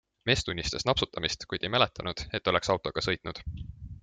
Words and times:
Mees 0.27 0.43
tunnistas 0.47 0.85
napsutamist, 0.89 1.45
kuid 1.51 1.69
ei 1.69 1.73
mäletanud, 1.75 2.25
et 2.39 2.53
oleks 2.53 2.75
autoga 2.77 3.05
sõitnud. 3.11 3.45